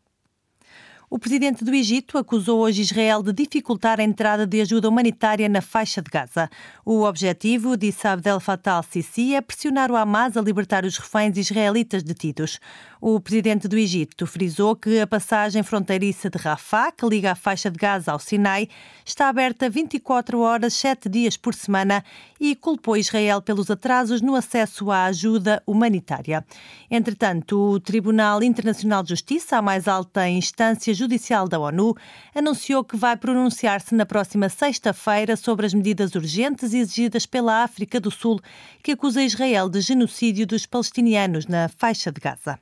O 1.11 1.19
presidente 1.19 1.65
do 1.65 1.75
Egito 1.75 2.19
acusou 2.19 2.61
hoje 2.61 2.83
Israel 2.83 3.23
de 3.23 3.33
dificultar 3.33 3.99
a 3.99 4.03
entrada 4.03 4.47
de 4.47 4.61
ajuda 4.61 4.91
humanitária 4.91 5.49
na 5.49 5.63
faixa 5.63 6.03
de 6.03 6.11
Gaza. 6.11 6.51
O 6.85 7.05
objetivo, 7.05 7.79
disse 7.79 8.07
Abdel 8.07 8.39
Fattah 8.39 8.75
al-Sisi, 8.75 9.35
é 9.35 9.41
pressionar 9.41 9.91
o 9.91 9.97
Hamas 9.97 10.37
a 10.37 10.43
libertar 10.43 10.85
os 10.85 10.99
reféns 10.99 11.39
israelitas 11.39 12.03
detidos. 12.03 12.61
O 13.01 13.21
presidente 13.21 13.69
do 13.69 13.79
Egito 13.79 14.27
frisou 14.27 14.75
que 14.75 14.99
a 14.99 15.07
passagem 15.07 15.63
fronteiriça 15.63 16.29
de 16.29 16.37
Rafah, 16.37 16.91
que 16.91 17.07
liga 17.07 17.31
a 17.31 17.37
faixa 17.37 17.71
de 17.71 17.79
Gaza 17.79 18.11
ao 18.11 18.19
Sinai, 18.19 18.69
está 19.07 19.29
aberta 19.29 19.71
24 19.71 20.41
horas, 20.41 20.75
7 20.75 21.09
dias 21.09 21.37
por 21.37 21.55
semana 21.55 22.03
e 22.41 22.57
culpou 22.57 22.97
Israel 22.97 23.41
pelos 23.41 23.71
atrasos 23.71 24.21
no 24.21 24.35
acesso 24.35 24.91
à 24.91 25.05
ajuda 25.05 25.63
humanitária. 25.65 26.45
Entretanto, 26.91 27.57
o 27.57 27.79
Tribunal 27.79 28.43
Internacional 28.43 29.05
de 29.05 29.11
Justiça, 29.11 29.59
a 29.59 29.63
mais 29.63 29.87
alta 29.87 30.29
instância 30.29 30.93
judicial 30.93 31.49
da 31.49 31.61
ONU, 31.61 31.95
anunciou 32.35 32.83
que 32.83 32.97
vai 32.97 33.17
pronunciar-se 33.17 33.95
na 33.95 34.07
próxima 34.07 34.49
sexta-feira 34.49 35.37
sobre 35.37 35.67
as 35.67 35.73
medidas 35.73 36.17
urgentes 36.17 36.75
exigidas 36.75 37.27
pela 37.27 37.63
África 37.63 38.01
do 38.01 38.11
Sul, 38.11 38.41
que 38.83 38.91
acusa 38.91 39.23
Israel 39.23 39.69
de 39.69 39.81
genocídio 39.81 40.49
dos 40.49 40.67
palestinianos 40.67 41.47
na 41.47 41.69
faixa 41.69 42.11
de 42.11 42.21
Gaza. 42.21 42.59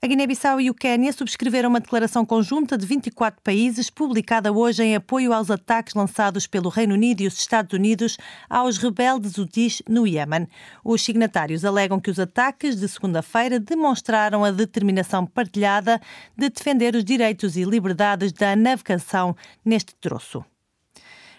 A 0.00 0.06
Guiné-Bissau 0.06 0.60
e 0.60 0.70
o 0.70 0.74
Quênia 0.74 1.12
subscreveram 1.12 1.68
uma 1.68 1.80
declaração 1.80 2.24
conjunta 2.24 2.78
de 2.78 2.86
24 2.86 3.42
países, 3.42 3.90
publicada 3.90 4.52
hoje 4.52 4.84
em 4.84 4.94
apoio 4.94 5.32
aos 5.32 5.50
ataques 5.50 5.92
lançados 5.92 6.46
pelo 6.46 6.68
Reino 6.68 6.94
Unido 6.94 7.20
e 7.20 7.26
os 7.26 7.36
Estados 7.36 7.72
Unidos 7.76 8.16
aos 8.48 8.78
rebeldes 8.78 9.38
Houthis 9.38 9.82
no 9.88 10.06
Iêmen. 10.06 10.46
Os 10.84 11.02
signatários 11.02 11.64
alegam 11.64 11.98
que 11.98 12.12
os 12.12 12.20
ataques 12.20 12.76
de 12.76 12.88
segunda-feira 12.88 13.58
demonstraram 13.58 14.44
a 14.44 14.52
determinação 14.52 15.26
partilhada 15.26 16.00
de 16.36 16.48
defender 16.48 16.94
os 16.94 17.04
direitos 17.04 17.56
e 17.56 17.64
liberdades 17.64 18.30
da 18.30 18.54
navegação 18.54 19.34
neste 19.64 19.96
troço. 19.96 20.44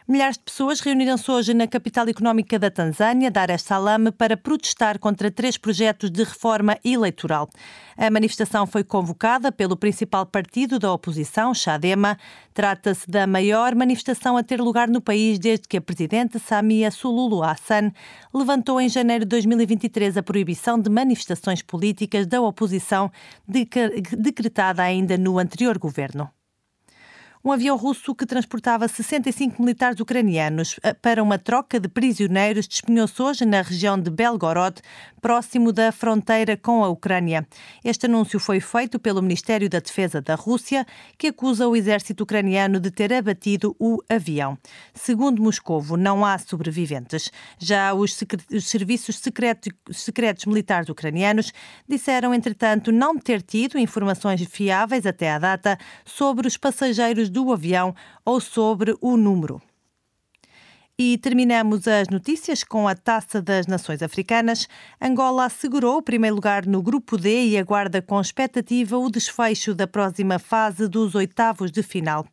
Milhares 0.09 0.39
de 0.39 0.43
pessoas 0.43 0.79
reuniram-se 0.79 1.29
hoje 1.29 1.53
na 1.53 1.67
capital 1.67 2.07
económica 2.07 2.57
da 2.57 2.71
Tanzânia, 2.71 3.29
Dar 3.29 3.51
es 3.51 3.61
Salaam, 3.61 4.11
para 4.11 4.35
protestar 4.35 4.97
contra 4.97 5.29
três 5.29 5.55
projetos 5.55 6.09
de 6.09 6.23
reforma 6.23 6.79
eleitoral. 6.83 7.47
A 7.95 8.09
manifestação 8.09 8.65
foi 8.65 8.83
convocada 8.83 9.51
pelo 9.51 9.77
principal 9.77 10.25
partido 10.25 10.79
da 10.79 10.91
oposição, 10.91 11.53
Chadema. 11.53 12.17
Trata-se 12.55 13.07
da 13.07 13.27
maior 13.27 13.75
manifestação 13.75 14.35
a 14.35 14.41
ter 14.41 14.59
lugar 14.59 14.87
no 14.87 14.99
país 14.99 15.37
desde 15.37 15.67
que 15.67 15.77
a 15.77 15.81
presidente 15.81 16.39
Samia 16.39 16.89
Suluhu 16.89 17.43
Hassan 17.43 17.91
levantou 18.33 18.81
em 18.81 18.89
janeiro 18.89 19.25
de 19.25 19.29
2023 19.29 20.17
a 20.17 20.23
proibição 20.23 20.81
de 20.81 20.89
manifestações 20.89 21.61
políticas 21.61 22.25
da 22.25 22.41
oposição 22.41 23.11
decretada 23.47 24.81
ainda 24.81 25.19
no 25.19 25.37
anterior 25.37 25.77
governo 25.77 26.31
um 27.43 27.51
avião 27.53 27.77
russo 27.77 28.13
que 28.13 28.25
transportava 28.25 28.87
65 28.87 29.61
militares 29.61 29.99
ucranianos 29.99 30.77
eh, 30.83 30.93
para 30.93 31.23
uma 31.23 31.37
troca 31.37 31.79
de 31.79 31.87
prisioneiros 31.87 32.67
despenhou-se 32.67 33.21
hoje 33.21 33.45
na 33.45 33.61
região 33.61 33.97
de 33.97 34.09
Belgorod, 34.09 34.81
próximo 35.21 35.71
da 35.71 35.91
fronteira 35.91 36.57
com 36.57 36.83
a 36.83 36.89
Ucrânia. 36.89 37.47
Este 37.83 38.07
anúncio 38.07 38.39
foi 38.39 38.59
feito 38.59 38.99
pelo 38.99 39.21
Ministério 39.21 39.69
da 39.69 39.79
Defesa 39.79 40.21
da 40.21 40.35
Rússia, 40.35 40.85
que 41.17 41.27
acusa 41.27 41.67
o 41.67 41.75
exército 41.75 42.23
ucraniano 42.23 42.79
de 42.79 42.91
ter 42.91 43.13
abatido 43.13 43.75
o 43.79 43.99
avião. 44.09 44.57
Segundo 44.93 45.41
Moscovo, 45.41 45.95
não 45.95 46.25
há 46.25 46.37
sobreviventes. 46.37 47.31
Já 47.57 47.93
os, 47.93 48.17
os 48.51 48.67
serviços 48.67 49.17
secretos, 49.17 49.71
secretos 49.91 50.45
militares 50.45 50.89
ucranianos 50.89 51.53
disseram, 51.87 52.33
entretanto, 52.33 52.91
não 52.91 53.17
ter 53.17 53.41
tido 53.41 53.77
informações 53.77 54.43
fiáveis 54.43 55.05
até 55.05 55.31
à 55.31 55.39
data 55.39 55.77
sobre 56.05 56.47
os 56.47 56.57
passageiros 56.57 57.28
do 57.29 57.51
avião 57.53 57.95
ou 58.25 58.39
sobre 58.41 58.95
o 58.99 59.15
número. 59.15 59.61
E 61.01 61.17
terminamos 61.17 61.87
as 61.87 62.09
notícias 62.09 62.61
com 62.61 62.85
a 62.85 62.93
Taça 62.93 63.41
das 63.41 63.67
Nações 63.67 64.03
Africanas. 64.03 64.67
Angola 65.01 65.45
assegurou 65.45 65.99
o 65.99 66.01
primeiro 66.01 66.35
lugar 66.35 66.65
no 66.65 66.81
Grupo 66.81 67.17
D 67.17 67.45
e 67.45 67.57
aguarda 67.57 68.01
com 68.01 68.19
expectativa 68.19 68.97
o 68.97 69.09
desfecho 69.09 69.73
da 69.73 69.87
próxima 69.87 70.37
fase 70.37 70.89
dos 70.89 71.15
oitavos 71.15 71.71
de 71.71 71.81
final. 71.81 72.27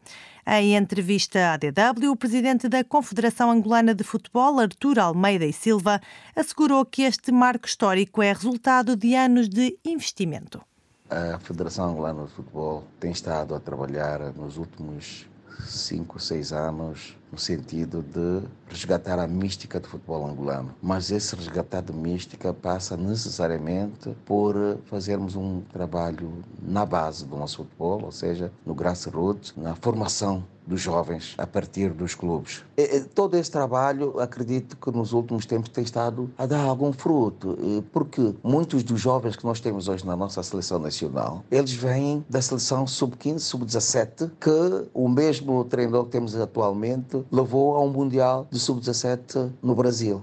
Em 0.44 0.74
entrevista 0.74 1.52
à 1.52 1.56
DW, 1.56 2.10
o 2.10 2.16
presidente 2.16 2.68
da 2.68 2.82
Confederação 2.82 3.52
Angolana 3.52 3.94
de 3.94 4.02
Futebol, 4.02 4.58
Artur 4.58 4.98
Almeida 4.98 5.46
e 5.46 5.52
Silva, 5.52 6.00
assegurou 6.34 6.84
que 6.84 7.02
este 7.02 7.30
marco 7.30 7.68
histórico 7.68 8.20
é 8.20 8.32
resultado 8.32 8.96
de 8.96 9.14
anos 9.14 9.48
de 9.48 9.78
investimento. 9.84 10.60
A 11.08 11.38
Federação 11.38 11.90
Angolana 11.90 12.24
de 12.24 12.32
Futebol 12.32 12.82
tem 12.98 13.12
estado 13.12 13.54
a 13.54 13.60
trabalhar 13.60 14.18
nos 14.34 14.56
últimos 14.56 15.28
cinco, 15.64 16.18
seis 16.18 16.52
anos 16.52 17.16
no 17.30 17.38
sentido 17.38 18.02
de 18.02 18.46
resgatar 18.66 19.18
a 19.20 19.26
mística 19.26 19.78
do 19.78 19.86
futebol 19.86 20.26
angolano. 20.26 20.74
Mas 20.82 21.12
esse 21.12 21.36
resgatar 21.36 21.82
de 21.82 21.92
mística 21.92 22.52
passa 22.52 22.96
necessariamente 22.96 24.16
por 24.24 24.56
fazermos 24.86 25.36
um 25.36 25.60
trabalho 25.72 26.42
na 26.60 26.84
base 26.84 27.24
do 27.24 27.36
nosso 27.36 27.58
futebol, 27.58 28.02
ou 28.04 28.12
seja, 28.12 28.52
no 28.64 28.74
grassroots, 28.74 29.54
na 29.56 29.76
formação 29.76 30.44
dos 30.66 30.80
jovens 30.80 31.34
a 31.38 31.46
partir 31.46 31.90
dos 31.90 32.14
clubes. 32.14 32.64
E, 32.76 33.00
todo 33.00 33.36
esse 33.36 33.50
trabalho, 33.50 34.18
acredito 34.20 34.76
que 34.76 34.90
nos 34.90 35.12
últimos 35.12 35.46
tempos 35.46 35.68
tem 35.70 35.84
estado 35.84 36.30
a 36.36 36.46
dar 36.46 36.64
algum 36.64 36.92
fruto, 36.92 37.56
porque 37.92 38.34
muitos 38.42 38.82
dos 38.82 39.00
jovens 39.00 39.36
que 39.36 39.44
nós 39.44 39.60
temos 39.60 39.88
hoje 39.88 40.04
na 40.04 40.16
nossa 40.16 40.42
seleção 40.42 40.78
nacional, 40.78 41.44
eles 41.50 41.72
vêm 41.72 42.24
da 42.28 42.42
seleção 42.42 42.86
sub-15, 42.86 43.38
sub-17, 43.38 44.30
que 44.40 44.88
o 44.92 45.08
mesmo 45.08 45.64
treinador 45.64 46.04
que 46.04 46.10
temos 46.10 46.34
atualmente 46.34 47.24
levou 47.30 47.76
a 47.76 47.80
um 47.80 47.88
Mundial 47.88 48.46
de 48.50 48.58
sub-17 48.58 49.50
no 49.62 49.74
Brasil. 49.74 50.22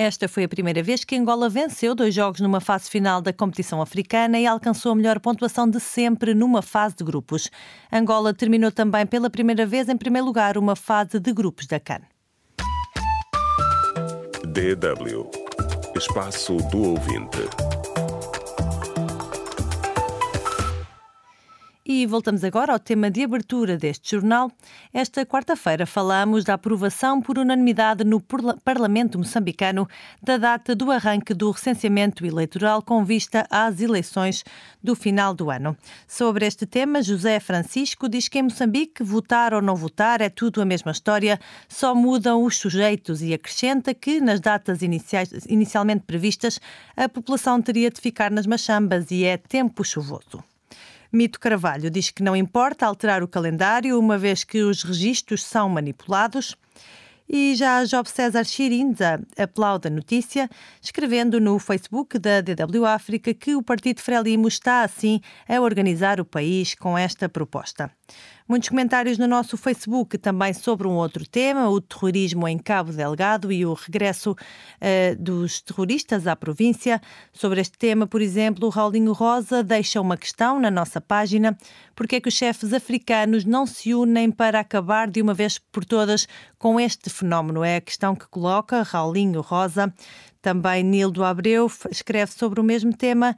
Esta 0.00 0.28
foi 0.28 0.44
a 0.44 0.48
primeira 0.48 0.80
vez 0.80 1.02
que 1.02 1.16
Angola 1.16 1.48
venceu 1.48 1.92
dois 1.92 2.14
jogos 2.14 2.38
numa 2.40 2.60
fase 2.60 2.88
final 2.88 3.20
da 3.20 3.32
competição 3.32 3.82
africana 3.82 4.38
e 4.38 4.46
alcançou 4.46 4.92
a 4.92 4.94
melhor 4.94 5.18
pontuação 5.18 5.68
de 5.68 5.80
sempre 5.80 6.34
numa 6.34 6.62
fase 6.62 6.94
de 6.94 7.02
grupos. 7.02 7.50
Angola 7.92 8.32
terminou 8.32 8.70
também 8.70 9.04
pela 9.04 9.28
primeira 9.28 9.66
vez 9.66 9.88
em 9.88 9.96
primeiro 9.96 10.24
lugar 10.24 10.56
uma 10.56 10.76
fase 10.76 11.18
de 11.18 11.32
grupos 11.32 11.66
da 11.66 11.80
CAN. 11.80 12.02
DW 14.44 15.28
Espaço 15.96 16.58
do 16.70 16.90
Ouvinte. 16.90 17.77
E 21.90 22.04
voltamos 22.04 22.44
agora 22.44 22.74
ao 22.74 22.78
tema 22.78 23.10
de 23.10 23.24
abertura 23.24 23.78
deste 23.78 24.10
jornal. 24.10 24.52
Esta 24.92 25.24
quarta-feira 25.24 25.86
falamos 25.86 26.44
da 26.44 26.52
aprovação 26.52 27.18
por 27.22 27.38
unanimidade 27.38 28.04
no 28.04 28.22
Parlamento 28.62 29.16
moçambicano 29.16 29.88
da 30.22 30.36
data 30.36 30.74
do 30.76 30.90
arranque 30.90 31.32
do 31.32 31.50
recenseamento 31.50 32.26
eleitoral 32.26 32.82
com 32.82 33.02
vista 33.06 33.46
às 33.50 33.80
eleições 33.80 34.44
do 34.82 34.94
final 34.94 35.32
do 35.32 35.50
ano. 35.50 35.74
Sobre 36.06 36.44
este 36.44 36.66
tema, 36.66 37.00
José 37.00 37.40
Francisco 37.40 38.06
diz 38.06 38.28
que 38.28 38.38
em 38.38 38.42
Moçambique 38.42 39.02
votar 39.02 39.54
ou 39.54 39.62
não 39.62 39.74
votar 39.74 40.20
é 40.20 40.28
tudo 40.28 40.60
a 40.60 40.66
mesma 40.66 40.92
história, 40.92 41.40
só 41.70 41.94
mudam 41.94 42.44
os 42.44 42.58
sujeitos 42.58 43.22
e 43.22 43.32
acrescenta 43.32 43.94
que 43.94 44.20
nas 44.20 44.40
datas 44.40 44.82
iniciais, 44.82 45.30
inicialmente 45.48 46.04
previstas 46.06 46.60
a 46.94 47.08
população 47.08 47.62
teria 47.62 47.90
de 47.90 47.98
ficar 47.98 48.30
nas 48.30 48.46
machambas 48.46 49.10
e 49.10 49.24
é 49.24 49.38
tempo 49.38 49.82
chuvoso. 49.82 50.44
Mito 51.10 51.40
Carvalho 51.40 51.90
diz 51.90 52.10
que 52.10 52.22
não 52.22 52.36
importa 52.36 52.86
alterar 52.86 53.22
o 53.22 53.28
calendário, 53.28 53.98
uma 53.98 54.18
vez 54.18 54.44
que 54.44 54.62
os 54.62 54.82
registros 54.82 55.42
são 55.42 55.68
manipulados. 55.68 56.54
E 57.26 57.54
já 57.54 57.84
Job 57.84 58.08
César 58.08 58.44
Chirinza 58.44 59.20
aplaude 59.36 59.88
a 59.88 59.90
notícia, 59.90 60.48
escrevendo 60.80 61.38
no 61.38 61.58
Facebook 61.58 62.18
da 62.18 62.40
DW 62.40 62.86
África 62.86 63.34
que 63.34 63.54
o 63.54 63.62
Partido 63.62 64.00
Frelimo 64.00 64.48
está, 64.48 64.82
assim, 64.82 65.20
a 65.46 65.60
organizar 65.60 66.20
o 66.20 66.24
país 66.24 66.74
com 66.74 66.96
esta 66.96 67.28
proposta. 67.28 67.90
Muitos 68.48 68.70
comentários 68.70 69.18
no 69.18 69.28
nosso 69.28 69.58
Facebook 69.58 70.16
também 70.16 70.54
sobre 70.54 70.88
um 70.88 70.92
outro 70.92 71.28
tema, 71.28 71.68
o 71.68 71.82
terrorismo 71.82 72.48
em 72.48 72.56
Cabo 72.56 72.90
Delgado 72.90 73.52
e 73.52 73.66
o 73.66 73.74
regresso 73.74 74.30
uh, 74.30 75.22
dos 75.22 75.60
terroristas 75.60 76.26
à 76.26 76.34
província. 76.34 76.98
Sobre 77.30 77.60
este 77.60 77.76
tema, 77.76 78.06
por 78.06 78.22
exemplo, 78.22 78.66
o 78.66 78.70
Raulinho 78.70 79.12
Rosa 79.12 79.62
deixa 79.62 80.00
uma 80.00 80.16
questão 80.16 80.58
na 80.58 80.70
nossa 80.70 80.98
página: 80.98 81.58
por 81.94 82.08
que 82.08 82.16
é 82.16 82.20
que 82.22 82.28
os 82.30 82.34
chefes 82.34 82.72
africanos 82.72 83.44
não 83.44 83.66
se 83.66 83.92
unem 83.92 84.30
para 84.30 84.60
acabar 84.60 85.10
de 85.10 85.20
uma 85.20 85.34
vez 85.34 85.58
por 85.58 85.84
todas 85.84 86.26
com 86.58 86.80
este 86.80 87.10
fenómeno? 87.10 87.62
É 87.62 87.76
a 87.76 87.82
questão 87.82 88.16
que 88.16 88.26
coloca 88.28 88.82
Raulinho 88.82 89.42
Rosa. 89.42 89.92
Também 90.40 90.82
Nildo 90.82 91.22
Abreu 91.22 91.70
escreve 91.90 92.32
sobre 92.32 92.58
o 92.60 92.64
mesmo 92.64 92.96
tema 92.96 93.36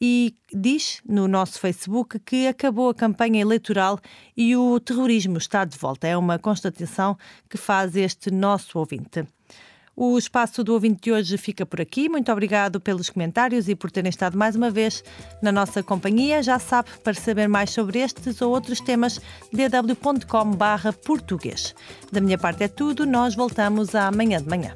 e 0.00 0.34
diz 0.52 1.00
no 1.06 1.28
nosso 1.28 1.60
Facebook 1.60 2.18
que 2.20 2.46
acabou 2.46 2.88
a 2.88 2.94
campanha 2.94 3.40
eleitoral 3.40 4.00
e 4.36 4.56
o 4.56 4.80
terrorismo 4.80 5.36
está 5.36 5.64
de 5.64 5.76
volta. 5.76 6.08
É 6.08 6.16
uma 6.16 6.38
constatação 6.38 7.18
que 7.48 7.58
faz 7.58 7.94
este 7.96 8.30
nosso 8.30 8.78
ouvinte. 8.78 9.26
O 10.02 10.16
espaço 10.16 10.64
do 10.64 10.72
ouvinte 10.72 11.02
de 11.02 11.12
hoje 11.12 11.36
fica 11.36 11.66
por 11.66 11.78
aqui. 11.78 12.08
Muito 12.08 12.32
obrigado 12.32 12.80
pelos 12.80 13.10
comentários 13.10 13.68
e 13.68 13.74
por 13.74 13.90
terem 13.90 14.08
estado 14.08 14.38
mais 14.38 14.56
uma 14.56 14.70
vez 14.70 15.04
na 15.42 15.52
nossa 15.52 15.82
companhia. 15.82 16.42
Já 16.42 16.58
sabe, 16.58 16.88
para 17.04 17.12
saber 17.12 17.48
mais 17.48 17.70
sobre 17.70 17.98
estes 17.98 18.40
ou 18.40 18.50
outros 18.50 18.80
temas, 18.80 19.20
dw.com/português. 19.52 21.74
Da 22.10 22.18
minha 22.18 22.38
parte 22.38 22.64
é 22.64 22.68
tudo. 22.68 23.04
Nós 23.04 23.34
voltamos 23.34 23.94
amanhã 23.94 24.40
de 24.40 24.48
manhã. 24.48 24.72